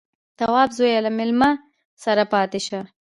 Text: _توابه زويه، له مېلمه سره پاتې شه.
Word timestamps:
_توابه 0.39 0.75
زويه، 0.77 0.99
له 1.05 1.11
مېلمه 1.17 1.49
سره 2.03 2.23
پاتې 2.33 2.59
شه. 2.67 2.79